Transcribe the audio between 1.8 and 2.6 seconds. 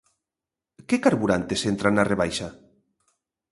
na rebaixa?